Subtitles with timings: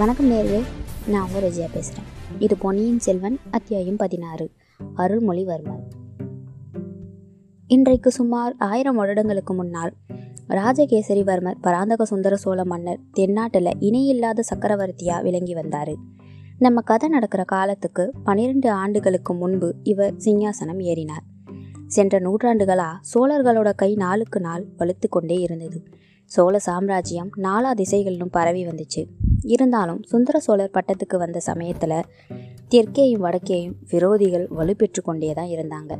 [0.00, 0.62] வணக்கம் நேர்களே
[1.06, 2.04] நான் உங்கள் ரஜியா பேசுகிறேன்
[2.38, 4.50] இது பொன்னியின் செல்வன் அத்தியாயம் பதினாறு
[4.96, 5.82] அருள்மொழிவர்மன்
[7.66, 9.92] இன்றைக்கு சுமார் ஆயிரம் வருடங்களுக்கு முன்னால்
[10.48, 15.94] ராஜகேசரிவர்மர் பராந்தக சுந்தர சோழ மன்னர் தென்னாட்டில் இணையில்லாத சக்கரவர்த்தியாக விளங்கி வந்தார்.
[16.58, 21.26] நம்ம கதை நடக்கிற காலத்துக்கு பன்னிரெண்டு ஆண்டுகளுக்கு முன்பு இவர் சிங்காசனம் ஏறினார்.
[21.86, 25.82] சென்ற நூற்றாண்டுகளாக சோழர்களோட கை நாளுக்கு நாள் வலுத்து கொண்டே இருந்தது.
[26.34, 29.02] சோழ சாம்ராஜ்யம் நாலா திசைகளிலும் பரவி வந்துச்சு.
[29.42, 31.94] இருந்தாலும் சுந்தர சோழர் பட்டத்துக்கு வந்த சமயத்தில்
[32.68, 35.92] தெற்கேயும் வடக்கேயும் விரோதிகள் வலுப்பெற்று கொண்டே தான் இருந்தாங்க.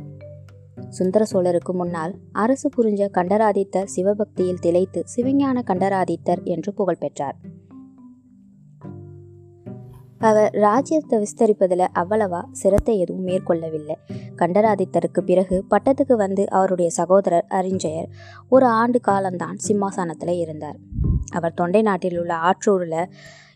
[0.89, 7.37] சுந்தர சோழருக்கு முன்னால் அரசு புரிஞ்ச கண்டராதித்தர் சிவபக்தியில் திளைத்து சிவஞான கண்டராதித்தர் என்று புகழ் பெற்றார்.
[10.21, 13.95] அவர் ராஜ்யத்தை விஸ்தரிப்பதில் அவ்வளவா சிரத்தை எதுவும் மேற்கொள்ளவில்லை.
[14.35, 18.09] கண்டராதித்தருக்கு பிறகு பட்டத்துக்கு வந்து அவருடைய சகோதரர் அறிஞ்சயர்
[18.49, 20.77] ஒரு ஆண்டு காலம்தான் சிம்மாசனத்தில் இருந்தார்.
[21.31, 23.09] அவர் தொண்டை நாட்டில் உள்ள ஆற்றூரில்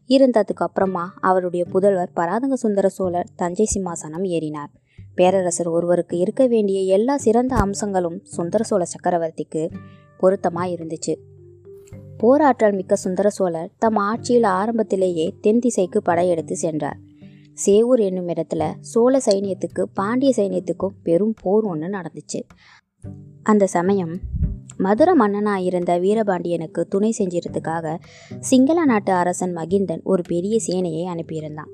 [0.10, 4.72] இருந்ததுக்கு அப்புறமா அவருடைய புதல்வர் பராதங்க சுந்தர சோழர் தஞ்சை சிம்மாசனம் ஏறினார்.
[5.16, 9.72] பேரரசர் ஒருவருக்கு இருக்க வேண்டிய எல்லா சிறந்த அம்சங்களும் சுந்தர சோழ சக்கரவர்த்திக்கு
[10.18, 11.14] பொருத்தமாக இருந்துச்சு.
[12.18, 16.98] போராற்றல் மிக்க சுந்தர சோழர் தம் ஆட்சியில் ஆரம்பத்திலேயே தென் திசைக்கு படையெடுத்து சென்றார்.
[17.66, 22.42] சேவூர் என்னும் இடத்துல சோழ சைனியத்துக்கு பாண்டிய சைனியத்துக்கும் பெரும் போர் ஒன்று நடந்துச்சு.
[23.44, 24.20] அந்த சமயம்
[24.78, 27.98] மதுர மன்னனாக இருந்த வீரபாண்டியனுக்கு துணை செஞ்சிருத்துக்காக
[28.40, 31.72] சிங்கள நாட்டு அரசன் மகிந்தன் ஒரு பெரிய சேனையை அனுப்பியிருந்தான்.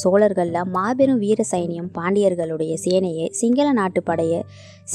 [0.00, 4.40] சோழர்களில் மாபெரும் வீர சைனியம் பாண்டியர்களுடைய சேனையை சிங்கள நாட்டு படையை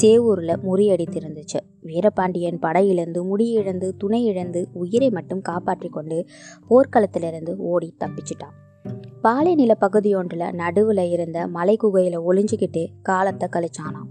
[0.02, 1.60] சேவூரில் முறியடித்திருந்துச்சு.
[1.82, 6.20] வீரபாண்டியன் படையிழந்து முடியிழந்து துணை இழந்து உயிரை மட்டும் காப்பாற்றி கொண்டு
[6.70, 8.56] போர்க்களத்திலிருந்து ஓடி தப்பிச்சிட்டான்.
[9.22, 14.10] பாலை நில பகுதியொன்றில் நடுவில் இருந்த மலை குகையில் ஒளிஞ்சுக்கிட்டு காலத்தை கழிச்சானான்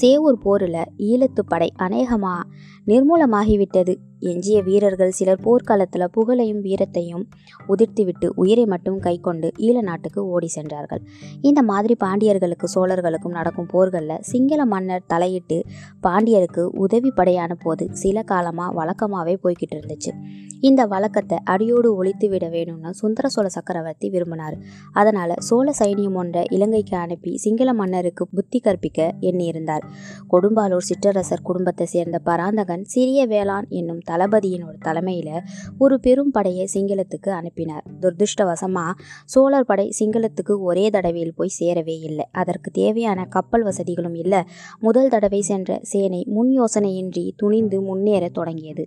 [0.00, 2.48] சேவூர் போரில் ஈழத்து படை அநேகமாக
[2.86, 3.94] நிர்மூலமாகிவிட்டது.
[4.30, 7.24] எஞ்சிய வீரர்கள் சிலர் போர்க்காலத்தில் புகழையும் வீரத்தையும்
[7.68, 11.02] உதிர்த்துவிட்டு உயிரை மட்டும் கை கொண்டு ஈழ நாட்டுக்கு ஓடி சென்றார்கள்.
[11.40, 15.58] இந்த மாதிரி பாண்டியர்களுக்கு சோழர்களுக்கும் நடக்கும் போர்களில் சிங்கள மன்னர் தலையிட்டு
[16.06, 20.12] பாண்டியருக்கு உதவி படையான போது சில காலமாக வழக்கமாகவே போய்கிட்டு இருந்துச்சு.
[20.60, 24.56] இந்த வழக்கத்தை அடியோடு ஒழித்து விட வேணும்னு சுந்தர சோழ சக்கரவர்த்தி விரும்பினார்.
[24.92, 29.86] அதனால் சோழ சைனியம் ஒன்றை இலங்கைக்கு அனுப்பி சிங்கள மன்னருக்கு புத்தி கற்பிக்க எண்ணியிருந்தார்.
[30.34, 35.42] கொடும்பாலூர் சிற்றரசர் குடும்பத்தை சேர்ந்த பராந்தக மகன் சிறிய வேளாண் என்னும் தளபதியினோட தலைமையில்
[35.78, 37.84] ஒரு பெரும் படையை சிங்களத்துக்கு அனுப்பினார்.
[38.00, 38.92] துர்திருஷ்டவசமாக
[39.24, 42.24] சோழர் படை சிங்களத்துக்கு ஒரே தடவையில் போய் சேரவே இல்லை.
[42.32, 44.42] அதற்கு தேவையான கப்பல் வசதிகளும் இல்லை.
[44.80, 48.86] முதல் தடவை சென்ற சேனை முன் யோசனையின்றி துணிந்து முன்னேற தொடங்கியது.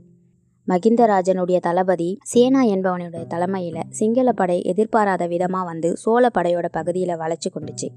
[0.68, 7.88] மகிந்தராஜனுடைய தளபதி சேனா என்பவனுடைய தலைமையில் சிங்கள படை எதிர்பாராத விதமாக வந்து சோழ படையோட பகுதியில் வளைச்சு கொண்டுச்சு.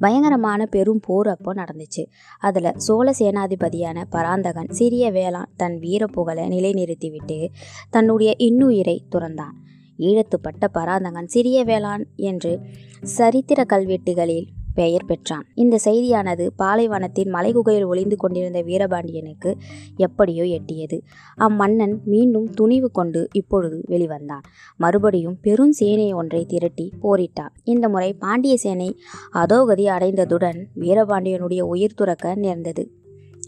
[0.00, 2.04] பயங்கரமான பெரும் போர் அப்போ நடந்துச்சு.
[2.38, 7.48] அதில் சோழ சேனாதிபதியான பராந்தகன் சிறிய வேளாண் தன் வீர புகழை நிலைநிறுத்திவிட்டு
[7.90, 9.56] தன்னுடைய இன்னுயிரை துறந்தான்.
[9.98, 12.60] ஈழத்துப்பட்ட பராந்தகன் சிறிய வேளாண் என்று
[13.02, 14.46] சரித்திர கல்வெட்டுகளில்
[14.80, 15.44] பெயர் பெற்றான்.
[15.54, 19.52] இந்த செய்தியானது பாலைவனத்தின் மலைகுகையில் ஒளிந்து கொண்டிருந்த வீரபாண்டியனுக்கு
[19.96, 20.98] எப்படியோ எட்டியது.
[21.38, 24.44] அம்மன்னன் மீண்டும் துணிவு கொண்டு இப்பொழுது வெளிவந்தான்.
[24.76, 28.90] மறுபடியும் பெரும் சேனை ஒன்றை திரட்டி போரிட்டான் இந்த முறை பாண்டிய சேனை
[29.44, 32.84] அதோகதி அடைந்ததுடன் வீரபாண்டியனுடைய உயிர் துறக்க நேர்ந்தது.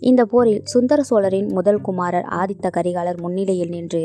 [0.00, 4.02] இந்த போரில் சுந்தர சோழரின் முதல் குமாரர் ஆதித்த கரிகாலர் முன்னிலையில் நின்று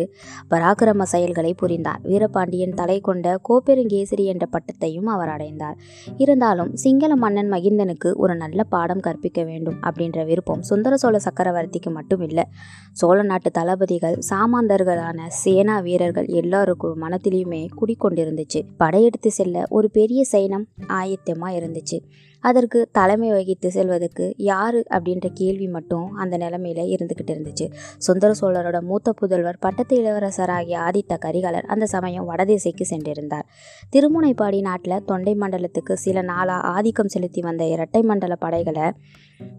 [0.49, 2.01] பராக்கிரம செயல்களை புரிந்தார்.
[2.03, 5.77] வீரபாண்டியன் தலை கொண்ட கோப்பெருங்கேசரி என்ற பட்டத்தையும் அவர் அடைந்தார்.
[6.17, 12.21] இருந்தாலும் சிங்கள மன்னன் மகிந்தனுக்கு ஒரு நல்ல பாடம் கற்பிக்க வேண்டும் அப்படின்ற விருப்பம் சுந்தர சோழ சக்கரவர்த்திக்கு மட்டும்
[12.21, 12.43] இல்லை
[12.91, 21.57] சோழ நாட்டு தளபதிகள் சாமாந்தர்களான சேனா வீரர்கள் எல்லாருக்கும் மனத்திலையுமே குடிக்கொண்டிருந்துச்சு படையெடுத்து செல்ல ஒரு பெரிய சைனம் ஆயத்தமாக
[21.59, 21.99] இருந்துச்சு.
[22.43, 27.71] அதற்கு தலைமை வகித்து செல்வதற்கு யார் அப்படின்ற கேள்வி மட்டும் மட்டும் அந்த நிலைமையில இருந்துக்கிட்டு இருந்துச்சு.
[27.97, 33.47] சுந்தர சோழரோட மூத்த புதல்வர் பட்டத்து இளவரசராகிய ஆதித்த கரிகாலர் அந்த சமயம் வடதேசைக்கு சென்றிருந்தார்.
[33.95, 38.91] திருமுனைப்பாடி நாட்டில் தொண்டை மண்டலத்துக்கு சில நாளாக ஆதிக்கம் செலுத்தி வந்த இரட்டை மண்டல படைகளை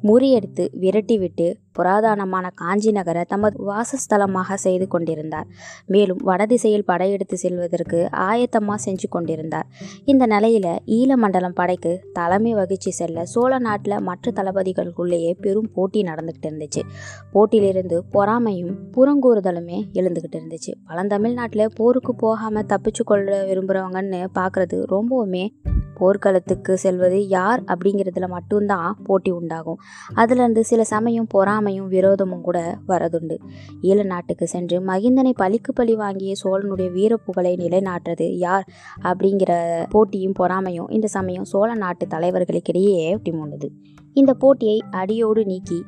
[0.02, 5.46] முறியடித்து விரட்டிவிட்டு புராதனமான காஞ்சி நகர தமது வாசஸ்தலமாக செய்து கொண்டிருந்தார்.
[5.86, 9.66] மேலும் வடதிசையில் படையெடுத்து செல்வதற்கு ஆயத்தமாக செஞ்சு கொண்டிருந்தார்.
[10.04, 10.66] இந்த நிலையில
[10.98, 16.82] ஈழமண்டலம் படைக்கு தலைமை வகிச்சு செல்ல சோழ நாட்டில் மற்ற தளபதிகளுக்குள்ளேயே பெரும் போட்டி நடந்துகிட்டு இருந்துச்சு.
[17.32, 20.74] போட்டியிலிருந்து பொறாமையும் புறங்கூறுதலுமே எழுந்துக்கிட்டு இருந்துச்சு.
[20.88, 25.44] பழந்தமிழ்நாட்டில் போருக்கு போகாமல் தப்பிச்சு கொள்ள விரும்புகிறவங்கன்னு பார்க்குறது ரொம்பவுமே
[25.98, 29.78] போர்க்களத்துக்கு செல்வது யார் அப்படிங்கிறதுல மட்டும்தான் போட்டி உண்டாகும்.
[30.14, 32.58] அதுலேருந்து சில சமயம் பொறாமை பொறாமையும் விரோதமும் கூட
[32.88, 33.36] வரதுண்டு.
[33.82, 38.66] ஈழ நாட்டுக்கு சென்று மகிந்தனை பழிக்கு பழி வாங்கிய சோழனுடைய வீரப்புகழை நிலைநாட்டுறது யார்?
[39.02, 39.52] அப்படிங்கிற
[39.88, 42.96] போட்டியும் பொறாமையும் இந்த சமயம் சோழ நாட்டு தலைவர்களுக்கிடையே
[43.32, 43.70] முன்னது
[44.16, 45.80] இந்த போட்டியை அடியோடு நீக்கி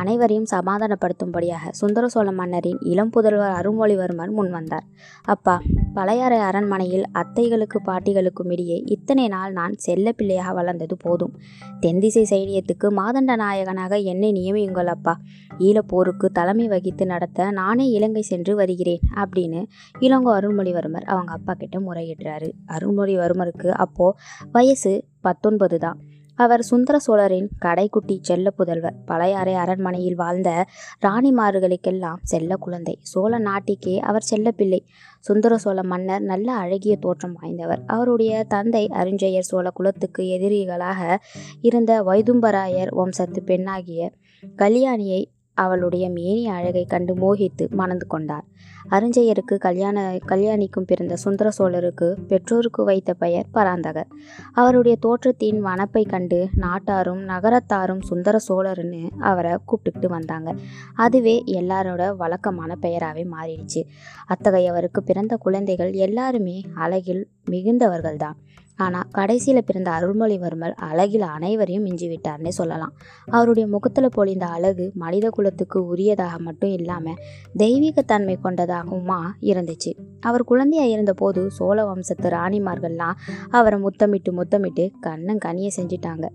[0.00, 4.86] அனைவரையும் சமாதானப்படுத்தும்படியாக சுந்தர சோழ மன்னரின் இளம் புதல்வர் அருள்மொழிவர்மர் முன் வந்தார்
[5.26, 5.56] அப்பா
[5.94, 11.34] பழையாறை அரண்மனையில் அத்தைகளுக்கு பாட்டிகளுக்கும் இடையே இத்தனை நாள் நான் செல்ல பிள்ளையாக வளர்ந்தது போதும்.
[11.80, 15.14] தென்திசை சைனியத்துக்கு மாதண்ட நாயகனாக என்னை நியமியுங்கள் அப்பா.
[15.58, 19.62] ஈழப்போருக்கு தலைமை வகித்து நடத்த நானே இலங்கை சென்று வருகிறேன் அப்படின்னு
[20.00, 22.50] இளங்கோ அருள்மொழிவர்மர் அவங்க அப்பா கிட்ட முறையிடுறாரு.
[22.66, 24.08] அருள்மொழிவர்மருக்கு அப்போ
[24.52, 26.00] வயசு பத்தொன்பது தான்.
[26.36, 28.96] அவர் சுந்தர சோழரின் கடைக்குட்டி செல்ல புதல்வர்.
[29.06, 30.66] பழையாறை அரண்மனையில் வாழ்ந்த
[31.06, 32.98] ராணிமார்களுக்கெல்லாம் செல்ல குழந்தை.
[33.02, 34.80] சோழ நாட்டிக்கே அவர் செல்ல பிள்ளை
[35.20, 37.82] சுந்தர சோழ மன்னர் நல்ல அழகிய தோற்றம் வாய்ந்தவர்.
[37.86, 41.18] அவருடைய தந்தை அருஞ்சயர் சோழ குலத்துக்கு எதிரிகளாக
[41.60, 44.10] இருந்த வைதும்பராயர் வம்சத்து பெண்ணாகிய
[44.56, 45.22] கல்யாணியை
[45.54, 48.44] அவளுடைய மேனி அழகை கண்டு மோகித்து மணந்து கொண்டார்.
[48.90, 54.10] அருஞ்செயருக்கு கல்யாண கல்யாணிக்கும் பிறந்த சுந்தர சோழருக்கு பெற்றோருக்கு வைத்த பெயர் பராந்தகர்.
[54.52, 60.54] அவருடைய தோற்றத்தின் வனப்பை கண்டு நாட்டாரும் நகரத்தாரும் சுந்தர சோழர்னு அவரை கூப்பிட்டுக்கிட்டு வந்தாங்க.
[60.94, 63.82] அதுவே எல்லாரோட வழக்கமான பெயராகவே மாறிடுச்சு.
[64.26, 68.34] அத்தகையவருக்கு பிறந்த குழந்தைகள் எல்லாருமே அழகில் மிகுந்தவர்கள்தான்.
[68.76, 72.94] ஆனால் கடைசியில் பிறந்த அருள்மொழிவர்மர் அழகில் அனைவரையும் மிஞ்சி விட்டார்னே சொல்லலாம்.
[73.26, 77.20] அவருடைய முகத்தில் பொழிந்த அழகு மனித குலத்துக்கு உரியதாக மட்டும் இல்லாமல்
[77.58, 79.92] தெய்வீகத்தன்மை கொண்டதாகவுமா இருந்துச்சு.
[80.20, 86.26] அவர் குழந்தையாக இருந்தபோது சோழ வம்சத்து ராணிமார்கள்லாம் அவரை முத்தமிட்டு முத்தமிட்டு கண்ணும் கனிய செஞ்சிட்டாங்க.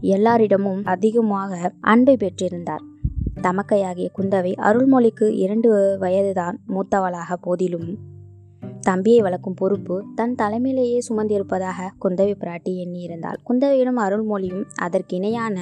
[0.00, 2.84] எல்லாரிடமும் அதிகமாக அன்பை பெற்றிருந்தார்.
[3.42, 8.14] தமக்கையாகிய குந்தவை அருள்மொழிக்கு இரண்டு வயதுதான் மூத்தவளாக போதிலும்
[8.88, 13.38] தம்பியை வளர்க்கும் பொறுப்பு தன் தலைமையிலேயே சுமந்திருப்பதாக குந்தவை பிராட்டி எண்ணியிருந்தாள்.
[13.48, 15.56] குந்தவையிடம் அருள்மொழியும் அதற்கிணையான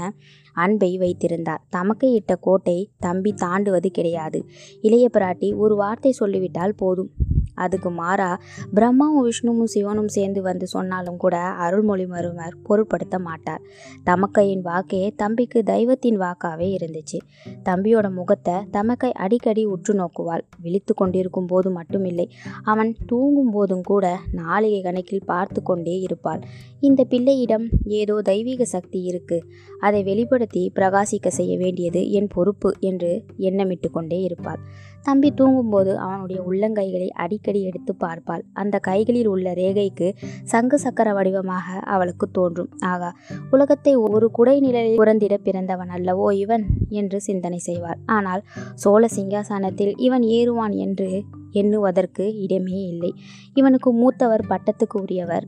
[0.54, 1.62] அன்பை வைத்திருந்தார்.
[1.70, 4.44] தமக்கு இட்ட கோட்டை தம்பி தாண்டுவது கிடையாது.
[4.80, 7.10] இளைய பிராட்டி ஒரு வார்த்தை சொல்லிவிட்டால் போதும்.
[7.54, 8.38] அதுக்கு மாறா
[8.74, 13.62] பிரம்மாவும் விஷ்ணுவும் சிவனும் சேர்ந்து வந்து சொன்னாலும் கூட அருள்மொழிமருமர் பொருட்படுத்த மாட்டார்.
[14.04, 17.18] தமக்கையின் வாக்கே தம்பிக்கு தெய்வத்தின் வாக்காவே இருந்துச்சு.
[17.64, 20.40] தம்பியோட முகத்தை தமக்கை அடிக்கடி உற்று நோக்குவாள்.
[20.60, 22.26] விழித்து கொண்டிருக்கும் போது மட்டுமில்லை
[22.62, 26.42] அவன் தூங்கும் போதும் கூட நாளிகை கணக்கில் பார்த்து கொண்டே இருப்பாள்.
[26.80, 29.44] இந்த பிள்ளையிடம் ஏதோ தெய்வீக சக்தி இருக்கு.
[29.80, 30.44] அதை வெளிப்படுத்தி
[30.75, 34.61] பிரகாசிக்க செய்ய வேண்டியது என் பொறுப்பு என்று எண்ணமிட்டு கொண்டே இருப்பாள்.
[35.02, 38.43] தம்பி தூங்கும்போது அவனுடைய உள்ளங்கைகளை அடிக்கடி எடுத்து பார்ப்பாள்.
[38.52, 40.08] அந்த கைகளில் உள்ள ரேகைக்கு
[40.43, 42.70] சங்கு சக்கர வடிவமாக அவளுக்கு தோன்றும்.
[42.85, 43.11] ஆகா
[43.50, 48.00] உலகத்தை ஒரு குடை நிழலில் புறந்திட பிறந்தவன் அல்லவோ இவன் என்று சிந்தனை செய்வாள்.
[48.06, 48.44] ஆனால்
[48.75, 51.11] சோழ சிங்காசனத்தில் இவன் ஏறுவான் என்று
[51.52, 53.12] எண்ணுவதற்கு இடமே இல்லை.
[53.55, 55.47] இவனுக்கு மூத்தவர் பட்டத்துக்கு உரியவர்.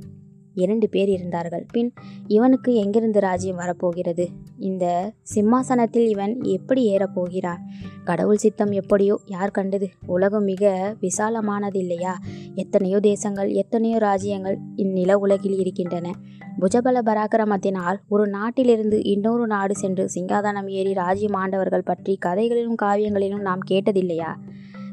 [0.56, 1.64] இரண்டு பேர் இருந்தார்கள்.
[1.72, 1.90] பின்
[2.26, 4.28] இவனுக்கு எங்கிருந்து ராஜ்யம் வரப்போகிறது?
[4.58, 7.62] இந்த சிம்மாசனத்தில் இவன் எப்படி ஏறப்போகிறான்
[8.04, 9.18] கடவுள் சித்தம் எப்படியோ?
[9.26, 9.88] யார் கண்டது?
[10.06, 10.64] உலகம் மிக
[11.00, 12.14] விசாலமானது இல்லையா
[12.54, 16.12] எத்தனையோ தேசங்கள் எத்தனையோ ராஜ்யங்கள் இந்நில உலகில் இருக்கின்றன.
[16.60, 23.62] புஜபல பராக்கிரமத்தினால் ஒரு நாட்டிலிருந்து இன்னொரு நாடு சென்று சிங்காதனம் ஏறி ராஜ்யம் ஆண்டவர்கள் பற்றி கதைகளிலும் காவியங்களிலும் நாம்
[23.70, 24.30] கேட்டதில்லையா?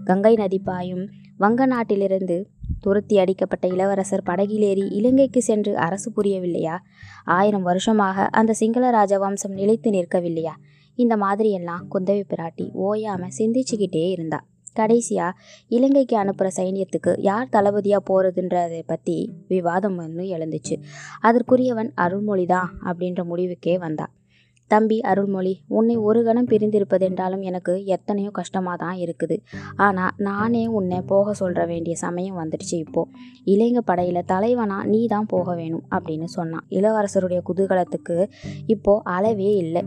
[0.05, 1.05] கங்கை நதி பாயும்
[1.37, 2.35] வங்க நாட்டிலிருந்து
[2.83, 6.75] துரத்தி அடிக்கப்பட்ட இளவரசர் படகிலேறி இலங்கைக்கு சென்று அரசு புரியவில்லையா?
[7.25, 10.55] ஆயிரம் வருஷமாக அந்த சிங்கள ராஜ வம்சம் நிலைத்து நிற்கவில்லையா?
[10.97, 14.39] இந்த மாதிரியெல்லாம் குந்தவி பிராட்டி ஓயாமல் சிந்திச்சுக்கிட்டே இருந்தா.
[14.73, 15.37] கடைசியாக
[15.67, 20.77] இலங்கைக்கு அனுப்புகிற சைனியத்துக்கு யார் தளபதியாக போகிறதுன்றதை பற்றி விவாதம் ஒன்று எழுந்துச்சு.
[21.21, 24.13] அதற்குரியவன் அருள்மொழிதான் அப்படின்ற முடிவுக்கே வந்தாள்
[24.73, 29.37] தம்பி அருள்மொழி உன்னை ஒரு கணம் பிரிந்திருப்பதென்றாலும் எனக்கு எத்தனையோ கஷ்டமாக தான் இருக்குது.
[29.85, 33.11] ஆனால் நானே உன்னை போக சொல்கிற வேண்டிய சமயம் வந்துடுச்சு இப்போது
[33.55, 36.65] இளைஞ படையில் தலைவனா நீ தான் போக வேணும் அப்படின்னு சொன்னான்.
[36.79, 38.17] இளவரசருடைய குதூகலத்துக்கு
[38.75, 39.83] இப்போது அளவே இல்லை.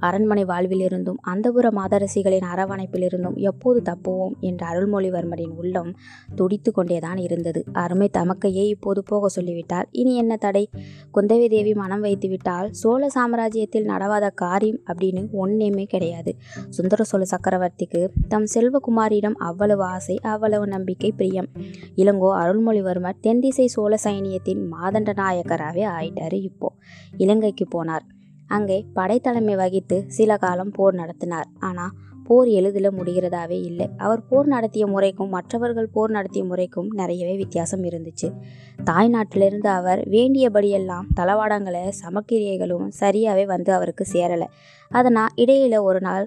[0.00, 5.96] அரண்மனை வாழ்விலிருந்தும் அந்தபுர மாதரசிகளின் அரவணைப்பிலிருந்தும் எப்போது தப்புவோம் என்ற அருள்மொழிவர்மரின் உள்ளம்
[6.34, 7.64] துடித்து கொண்டேதான் இருந்தது.
[7.72, 9.88] அருமை தமக்கையே இப்போது போக சொல்லிவிட்டார்.
[9.90, 10.68] இனி என்ன தடை?
[11.14, 16.34] குந்தவி தேவி மனம் வைத்துவிட்டால் சோழ சாம்ராஜ்யத்தில் நடவாத காரியம் அப்படின்னு ஒன்றுமே கிடையாது.
[16.68, 21.48] சுந்தர சோழ சக்கரவர்த்திக்கு தம் செல்வகுமாரியிடம் அவ்வளவு ஆசை அவ்வளவு நம்பிக்கை பிரியம்.
[21.96, 26.72] இளங்கோ அருள்மொழிவர்மர் தென்திசை சோழ சைனியத்தின் மாதண்ட நாயக்கராகவே ஆயிட்டாரு இப்போ.
[27.16, 28.06] இலங்கைக்கு போனார்.
[28.50, 31.48] அங்கே படைத்தலைமை வகித்து சில காலம் போர் நடத்தினார்.
[31.58, 31.92] ஆனால்
[32.24, 33.86] போர் எளிதில் முடிகிறதாவே இல்லை.
[33.96, 38.28] அவர் போர் நடத்திய முறைக்கும் மற்றவர்கள் போர் நடத்திய முறைக்கும் நிறையவே வித்தியாசம் இருந்துச்சு.
[38.84, 44.48] தாய்நாட்டிலிருந்து அவர் வேண்டியபடியெல்லாம் தளவாடங்களை சமக்கிரியைகளும் சரியாகவே வந்து அவருக்கு சேரலை.
[44.90, 46.26] அதனால் இடையில ஒரு நாள்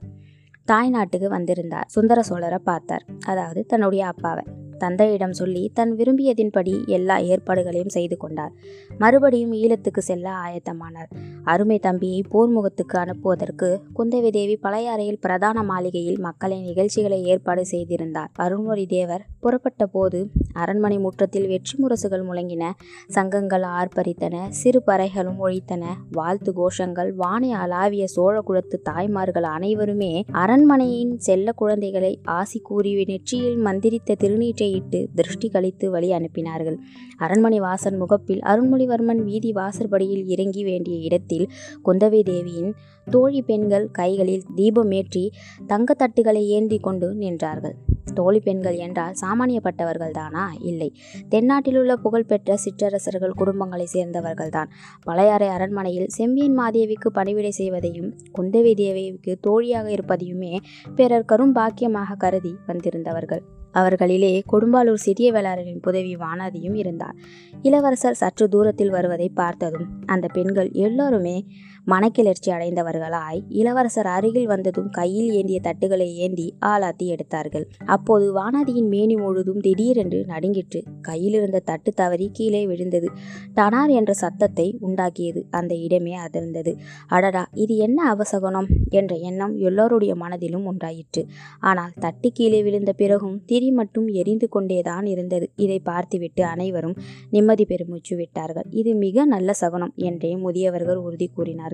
[0.67, 1.87] தாய்நாட்டுக்கு வந்திருந்தார்.
[1.87, 3.05] சுந்தர சோழரை பார்த்தார்.
[3.25, 4.43] அதாவது தன்னுடைய அப்பாவை.
[4.83, 8.53] தந்தையிடம் சொல்லி தன் விரும்பியதின்படி எல்லா ஏற்பாடுகளையும் செய்து கொண்டார்.
[8.97, 11.09] மறுபடியும் ஈழத்துக்கு செல்ல ஆயத்தமானார்.
[11.43, 18.31] அருமை தம்பியை போர்முகத்துக்கு அனுப்புவதற்கு குந்தவி தேவி பழையாறையில் பிரதான மாளிகையில் மக்களை நிகழ்ச்சிகளை ஏற்பாடு செய்திருந்தார்.
[18.39, 20.19] அருண்மொழி தேவர் புறப்பட்ட போது
[20.53, 22.63] அரண்மனை முற்றத்தில் வெற்றி முரசுகள் முழங்கின
[23.09, 30.11] சங்கங்கள் ஆர்ப்பரித்தன சிறு பறைகளும் ஒழித்தன வாழ்த்து கோஷங்கள் வானை அளாவிய சோழ குலத்து தாய்மார்கள் அனைவருமே
[30.43, 36.77] அரண்மனையின் செல்ல குழந்தைகளை ஆசி கூறி நெற்றியில் மந்திரித்த திருநீற்றை முறையிட்டு திருஷ்டி கழித்து வழி அனுப்பினார்கள்.
[37.17, 41.47] அரண்மனை வாசன் முகப்பில் அருண்மொழிவர்மன் வீதி வாசற்படியில் இறங்கி வேண்டிய இடத்தில்
[41.85, 42.73] குந்தவை தேவியின்
[43.07, 45.23] தோழி பெண்கள் கைகளில் தீபமேற்றி
[45.67, 47.75] தங்கத்தட்டுகளை ஏந்தி கொண்டு நின்றார்கள்.
[48.13, 50.89] தோழி பெண்கள் என்றால் சாமானியப்பட்டவர்கள் தானா இல்லை.
[51.29, 54.71] தென்னாட்டிலுள்ள புகழ்பெற்ற சிற்றரசர்கள் குடும்பங்களை சேர்ந்தவர்கள்தான்.
[55.03, 60.53] பழையாறை அரண்மனையில் செம்பியன் மாதேவிக்கு பணிவிடை செய்வதையும் குந்தவை தேவிக்கு தோழியாக இருப்பதையுமே
[60.95, 63.43] பிறர் கரும் பாக்கியமாக கருதி வந்திருந்தவர்கள்.
[63.73, 67.15] அவர்களிலே கொடும்பாலூர் சிறிய வேளாளரின் புதவி வானதியும் இருந்தார்.
[67.61, 71.45] இளவரசர் சற்று தூரத்தில் வருவதை பார்த்ததும் அந்த பெண்கள் எல்லோருமே
[71.87, 77.65] மனக்கிளர்ச்சி அடைந்தவர்களாய் இளவரசர் அருகில் வந்ததும் கையில் ஏந்திய தட்டுகளை ஏந்தி ஆளாத்தி எடுத்தார்கள்.
[77.85, 80.79] அப்போது வானதியின் மேனி முழுதும் திடீரென்று நடுங்கிற்று.
[81.01, 83.09] கையில் இருந்த தட்டு தவறி கீழே விழுந்தது.
[83.55, 86.73] டனார் என்ற சத்தத்தை உண்டாக்கியது அந்த இடமே அதிர்ந்தது.
[87.07, 91.23] அடடா இது என்ன அவசகுணம் என்ற எண்ணம் எல்லோருடைய மனதிலும் உண்டாயிற்று.
[91.59, 95.45] ஆனால் தட்டு கீழே விழுந்த பிறகும் திரி மட்டும் எரிந்து கொண்டேதான் இருந்தது.
[95.55, 96.97] இதை பார்த்துவிட்டு அனைவரும்
[97.29, 98.69] நிம்மதி பெருமூச்சு விட்டார்கள்.
[98.69, 101.71] இது மிக நல்ல சகுனம் என்றே முதியவர்கள் உறுதி கூறினார்கள்.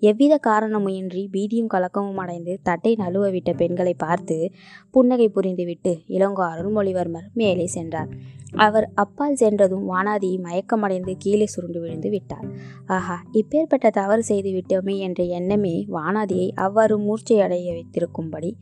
[0.00, 4.52] எவ்வித காரணமுமின்றி பீதியும் கலக்கமும் அடைந்து தட்டை நழுவ விட்ட பெண்களை பார்த்து
[4.90, 8.08] புன்னகை புரிந்துவிட்டு இளங்கோ அருள்மொழிவர்மர் மேலே சென்றார்.
[8.52, 12.46] அவர் அப்பால் சென்றதும் வானாதி மயக்கமடைந்து கீழே சுருண்டு விழுந்து விட்டார்.
[12.86, 18.56] ஆஹா இப்பேற்பட்ட தவறு செய்து விட்டோமே என்ற எண்ணமே வானாதியை அவ்வாறு மூர்ச்சையடைய வைத்திருக்கும்படி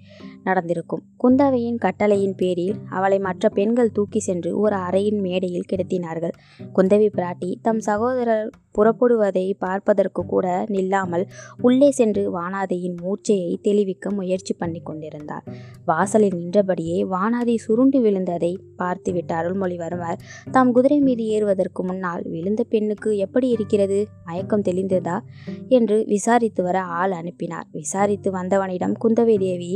[0.45, 1.03] நடந்திருக்கும்.
[1.25, 6.33] குந்தவையின் கட்டளையின் பேரில் அவளை மற்ற பெண்கள் தூக்கி சென்று ஒரு அறையின் மேடையில் கிடத்தினார்கள்.
[6.73, 11.29] குந்தவி பிராட்டி தம் சகோதரர் புறப்படுவதை பார்ப்பதற்கு கூட நில்லாமல்
[11.61, 15.45] உள்ளே சென்று வானாதியின் மூர்ச்சையை தெளிவிக்க முயற்சி பண்ணி கொண்டிருந்தார்
[15.85, 19.33] வாசலில் நின்றபடியே வானாதி சுருண்டு விழுந்ததை பார்த்துவிட்ட
[19.81, 20.19] வருவார்.
[20.51, 23.99] தாம் குதிரை மீது ஏறுவதற்கு முன்னால் விழுந்த பெண்ணுக்கு எப்படி இருக்கிறது?
[24.25, 25.17] மயக்கம் தெளிந்ததா?
[25.69, 27.67] என்று விசாரித்து வர ஆள் அனுப்பினார்.
[27.73, 29.73] விசாரித்து வந்தவனிடம் குந்தவை தேவி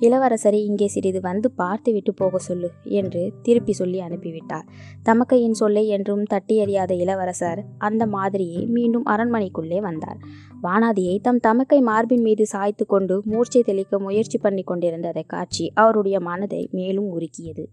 [0.00, 4.66] இளவரசரை இங்கே சிறிது வந்து பார்த்துவிட்டு போக சொல்லு என்று திருப்பி சொல்லி அனுப்பிவிட்டார்.
[5.02, 10.20] தமக்கையின் சொல்லை என்றும் தட்டி அறியாத இளவரசர் அந்த மாதிரியே மீண்டும் அரண்மனைக்குள்ளே வந்தார்.
[10.62, 16.68] வானாதியை தம் தமக்கை மார்பின் மீது சாய்த்து கொண்டு மூர்ச்சை தெளிக்க முயற்சி பண்ணி கொண்டிருந்ததை காட்சி அவருடைய மனதை
[16.72, 17.64] மேலும் உருக்கியது.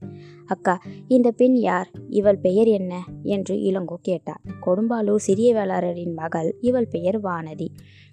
[0.46, 1.90] அக்கா இந்த பெண் யார்?
[2.10, 3.04] இவள் பெயர் என்ன?
[3.24, 4.42] என்று இளங்கோ கேட்டார்.
[4.66, 6.56] கொடும்பாலூர் சிறிய வேளாளரின் மகள்.
[6.60, 7.68] இவள் பெயர் வானதி.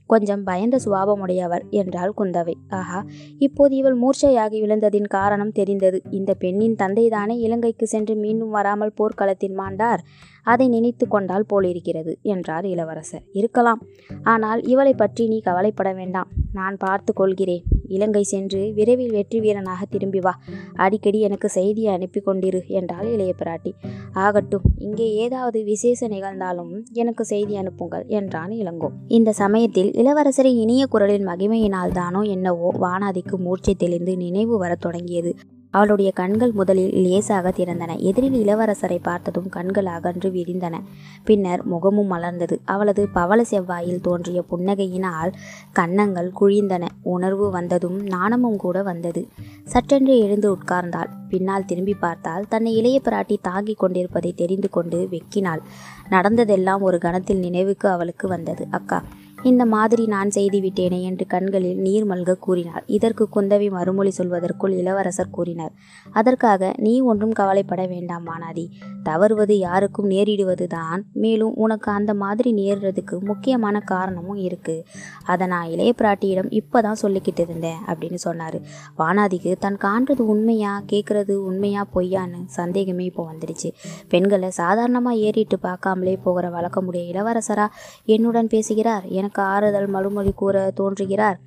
[0.06, 2.54] கொஞ்சம் பயந்த சுபாவமுடையவர் என்றாள் குந்தவை.
[2.68, 3.04] ஆஹா
[3.38, 6.02] இப்போது இவள் மூர்ச்சையாகி விழுந்ததின் காரணம் தெரிந்தது.
[6.10, 9.98] இந்த பெண்ணின் தந்தைதானே இலங்கைக்கு சென்று மீண்டும் வராமல் போர்க்களத்தில் மாண்டார்?
[10.44, 13.25] அதை நினைத்து கொண்டால் போலிருக்கிறது என்றார் இளவரசர்.
[13.32, 13.82] இருக்கலாம்.
[14.23, 16.30] ஆனால் இவளை பற்றி நீ கவலைப்பட வேண்டாம்.
[16.52, 17.64] நான் பார்த்து கொள்கிறேன்.
[17.87, 20.32] இலங்கை சென்று விரைவில் வெற்றி வீரனாக திரும்பி வா.
[20.75, 23.73] அடிக்கடி எனக்கு செய்தியை அனுப்பி கொண்டிரு என்றாள் இளைய பிராட்டி.
[24.12, 28.90] ஆகட்டும் இங்கே ஏதாவது விசேஷ நிகழ்ந்தாலும் எனக்கு செய்தி அனுப்புங்கள் என்றான் இளங்கோ.
[29.09, 35.35] இந்த சமயத்தில் இளவரசரின் இனிய குரலின் மகிமையினால் தானோ என்னவோ வானாதிக்கு மூர்ச்சை தெளிந்து நினைவு வரத் தொடங்கியது.
[35.70, 37.98] அவளுடைய கண்கள் முதலில் லேசாக திறந்தன.
[37.98, 40.80] எதிரில் இளவரசரை பார்த்ததும் கண்கள் அகன்று விரிந்தன.
[41.24, 42.58] பின்னர் முகமும் மலர்ந்தது.
[42.64, 45.32] அவளது பவள செவ்வாயில் தோன்றிய புன்னகையினால்
[45.72, 46.88] கன்னங்கள் குழிந்தன.
[47.02, 49.28] உணர்வு வந்ததும் நாணமும் கூட வந்தது.
[49.72, 51.10] சற்றென்று எழுந்து உட்கார்ந்தாள்.
[51.28, 55.60] பின்னால் திரும்பி பார்த்தால் தன்னை இளைய பிராட்டி தாங்கிக் கொண்டிருப்பதை தெரிந்து கொண்டு வெக்கினாள்.
[56.08, 58.66] நடந்ததெல்லாம் ஒரு கணத்தில் நினைவுக்கு அவளுக்கு வந்தது.
[58.70, 59.02] அக்கா
[59.44, 62.82] இந்த மாதிரி நான் செய்து விட்டேனே என்று கண்களில் நீர் மல்க கூறினார்.
[62.87, 65.73] இதற்கு குந்தவி மறுமொழி சொல்வதற்குள் இளவரசர் கூறினார்.
[66.11, 68.64] அதற்காக நீ ஒன்றும் கவலைப்பட வேண்டாம் மானாதி
[69.02, 74.76] தவறுவது யாருக்கும் நேரிடுவது தான் மேலும் உனக்கு அந்த மாதிரி நேர்றதுக்கு முக்கியமான காரணமும் இருக்கு.
[75.25, 78.59] அதை நான் இளைய பிராட்டியிடம் இப்போதான் சொல்லிக்கிட்டு இருந்தேன் அப்படின்னு சொன்னார்.
[78.99, 83.70] வானாதிக்கு தான் காண்றது உண்மையா கேட்குறது உண்மையா பொய்யான்னு சந்தேகமே இப்போ வந்துடுச்சு.
[84.09, 87.68] பெண்களை சாதாரணமாக ஏறிட்டு பார்க்காமலே போகிற வழக்கமுடைய இளவரசரா
[88.04, 89.06] என்னுடன் பேசுகிறார்?
[89.11, 91.40] எனக்கு ஆறுதல் மறுமொழி கூற தோன்றுகிறார்.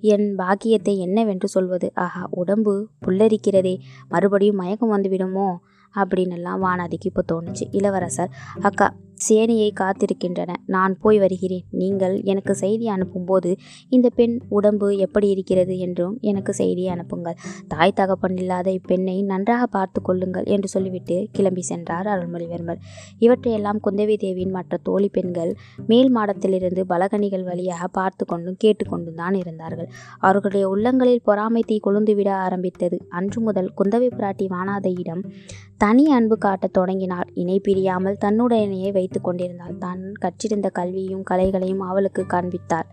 [0.00, 1.92] என் பாக்கியத்தை என்னவென்று சொல்வது?
[1.94, 3.78] ஆஹா உடம்பு புல்லரிக்கிறதே.
[4.08, 5.56] மறுபடியும் மயக்கம் வந்துவிடுமோ?
[5.94, 7.68] அப்படின்னெல்லாம் வானாதிக்கு இப்போ தோணுச்சு.
[7.70, 8.30] இளவரசர்
[8.60, 8.94] அக்கா
[9.26, 10.56] சேனையை காத்திருக்கின்றன.
[10.66, 11.64] நான் போய் வருகிறேன்.
[11.82, 13.50] நீங்கள் எனக்கு செய்தி அனுப்பும்போது
[13.88, 17.36] இந்த பெண் உடம்பு எப்படி இருக்கிறது என்றும் எனக்கு செய்தி அனுப்புங்கள்.
[17.68, 22.80] தாய் தகப்பன் இல்லாத இப்பெண்ணை நன்றாக பார்த்து கொள்ளுங்கள் என்று சொல்லிவிட்டு கிளம்பி சென்றார் அருள்மொழிவர்மர்.
[23.18, 25.52] இவற்றையெல்லாம் குந்தவி தேவியின் மற்ற தோழி பெண்கள்
[25.86, 29.88] மேல் மாடத்திலிருந்து பலகணிகள் வழியாக பார்த்து கொண்டும் கேட்டுக்கொண்டும் தான் இருந்தார்கள்.
[30.18, 32.98] அவர்களுடைய உள்ளங்களில் பொறாமை தீ கொழுந்துவிட ஆரம்பித்தது.
[33.08, 35.22] அன்று முதல் குந்தவை பிராட்டி வானாதையிடம்
[35.80, 37.28] தனி அன்பு காட்டத் தொடங்கினாள்.
[37.34, 39.74] இணை பிரியாமல் தன்னுடனேயே வைத்து கொண்டிருந்தாள்.
[39.78, 42.88] தான் கற்றிருந்த கல்வியும் கலைகளையும் அவளுக்கு காண்பித்தார்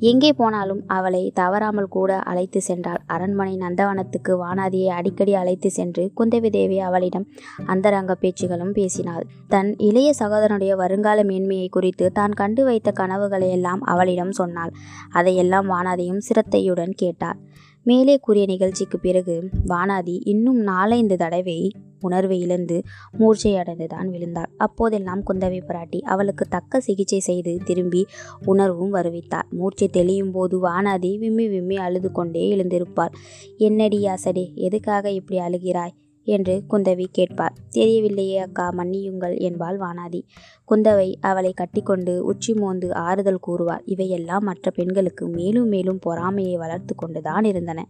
[0.00, 3.00] எங்கே போனாலும் அவளை தவறாமல் கூட அழைத்து சென்றாள்.
[3.06, 7.26] அரண்மனை நந்தவனத்துக்கு வானாதியை அடிக்கடி அழைத்து சென்று குந்தவி தேவி அவளிடம்
[7.66, 9.24] அந்தரங்க பேச்சுகளும் பேசினாள்.
[9.48, 14.72] தன் இளைய சகோதரனுடைய வருங்கால மேன்மையை குறித்து தான் கண்டு வைத்த கனவுகளையெல்லாம் அவளிடம் சொன்னாள்.
[15.10, 17.40] அதையெல்லாம் வானாதியும் சிரத்தையுடன் கேட்டார்
[17.86, 19.34] மேலே கூறிய நிகழ்ச்சிக்கு பிறகு
[19.68, 21.60] வானாதி இன்னும் நாலைந்து தடவை
[22.00, 22.82] உணர்வை இழந்து
[23.18, 24.50] மூர்ச்சையடைந்துதான் விழுந்தாள்.
[24.56, 28.06] அப்போதெல்லாம் குந்தவை பிராட்டி அவளுக்கு தக்க சிகிச்சை செய்து திரும்பி
[28.44, 33.14] உணர்வும் வருவித்தார் மூர்ச்சை தெளியும் போது வானாதி விம்மி விம்மி அழுது கொண்டே எழுந்திருப்பாள்.
[33.56, 35.94] என்னடி அசடே எதுக்காக இப்படி அழுகிறாய்?
[36.28, 37.54] என்று குந்தவி கேட்பார்.
[37.70, 40.20] தெரியவில்லையே அக்கா மன்னியுங்கள் என்பாள் வானாதி
[40.68, 47.44] குந்தவை அவளை கட்டிக்கொண்டு உச்சி மோந்து ஆறுதல் கூறுவார் இவையெல்லாம் மற்ற பெண்களுக்கு மேலும் மேலும் பொறாமையை வளர்த்து கொண்டுதான்
[47.44, 47.80] இருந்தன.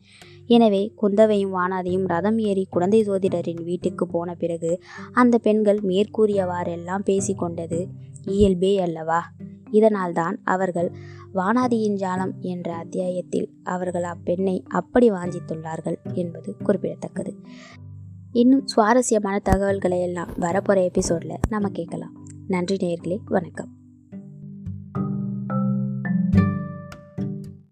[0.46, 4.72] எனவே குந்தவையும் வானாதியும் ரதம் ஏறி குழந்தை சோதிடரின் வீட்டுக்கு போன பிறகு
[5.12, 7.80] அந்த பெண்கள் மேற்கூறியவாறெல்லாம் பேசிக்கொண்டது
[8.26, 9.20] இயல்பே அல்லவா?
[9.70, 10.88] இதனால்தான் அவர்கள்
[11.34, 17.32] வானாதியின் ஜாலம் என்ற அத்தியாயத்தில் அவர்கள் அப்பெண்ணை அப்படி வாஞ்சித்துள்ளார்கள் என்பது குறிப்பிடத்தக்கது.
[18.32, 22.12] இன்னும் சுவாரஸ்யமான தகவல்களை எல்லாம் வரப்போகிற எபிசோடில் நம்ம கேட்கலாம்.
[22.48, 23.76] நன்றி நேர்களே வணக்கம்.